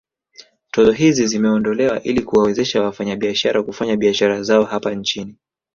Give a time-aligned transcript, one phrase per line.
[0.71, 5.37] Tozo hizi zimeondolewa ili kuwawezesha wafanyabiashara kufanya biashara zao hapa nchini